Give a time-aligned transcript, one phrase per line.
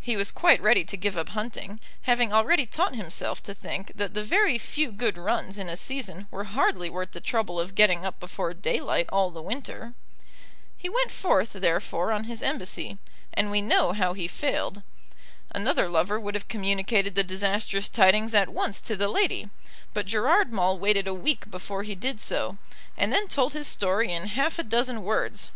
[0.00, 4.14] He was quite ready to give up hunting, having already taught himself to think that
[4.14, 8.04] the very few good runs in a season were hardly worth the trouble of getting
[8.04, 9.94] up before daylight all the winter.
[10.76, 12.98] He went forth, therefore, on his embassy,
[13.32, 14.82] and we know how he failed.
[15.52, 19.50] Another lover would have communicated the disastrous tidings at once to the lady;
[19.94, 22.56] but Gerard Maule waited a week before he did so,
[22.96, 25.52] and then told his story in half a dozen words.